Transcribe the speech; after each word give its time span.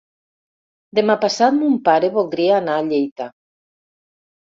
Demà 0.99 1.15
passat 1.25 1.53
mon 1.57 1.75
pare 1.89 2.09
voldria 2.15 2.55
anar 2.61 2.79
a 2.79 2.87
Lleida. 2.87 3.29